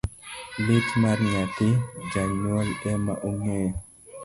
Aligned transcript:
Lit 0.65 0.87
mar 1.01 1.17
nyathi, 1.31 1.67
janyuol 2.11 2.69
ema 2.91 3.13
ong'eyo. 3.29 3.71